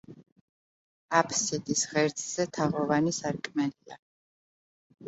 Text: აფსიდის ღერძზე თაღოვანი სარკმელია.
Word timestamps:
აფსიდის 1.19 1.83
ღერძზე 1.93 2.49
თაღოვანი 2.59 3.17
სარკმელია. 3.21 4.05